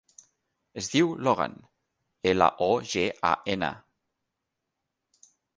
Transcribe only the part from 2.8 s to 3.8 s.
ge, a, ena.